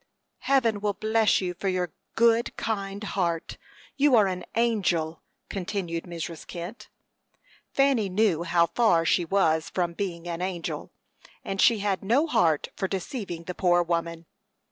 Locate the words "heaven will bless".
0.39-1.41